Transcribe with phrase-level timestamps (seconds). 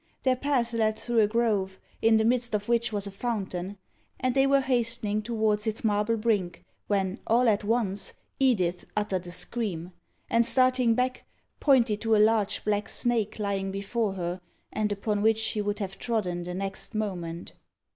[0.23, 3.77] Their path led through a grove, in the midst of which was a fountain;
[4.19, 9.31] and they were hastening towards its marble brink, when all at once Edith uttered a
[9.31, 9.91] scream,
[10.27, 11.25] and, starting back,
[11.59, 14.41] pointed to a large black snake lying before her,
[14.73, 17.53] and upon which she would have trodden the next moment.